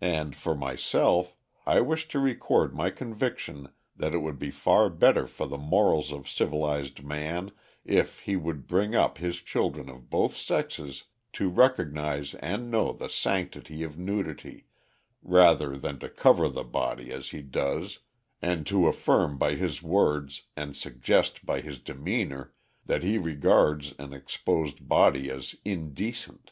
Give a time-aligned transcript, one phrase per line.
[0.00, 5.28] And for myself, I wish to record my conviction that it would be far better
[5.28, 7.52] for the morals of civilized man
[7.84, 11.04] if he would bring up his children of both sexes
[11.34, 14.66] to recognize and know the sanctity of nudity,
[15.22, 18.00] rather than to cover the body as he does
[18.42, 22.52] and to affirm by his words and suggest by his demeanor
[22.86, 26.50] that he regards an exposed body as indecent.